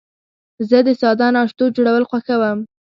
[0.69, 2.57] زه د ساده ناشتو جوړول خوښوم.